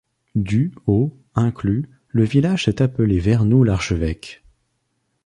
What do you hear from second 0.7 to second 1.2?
au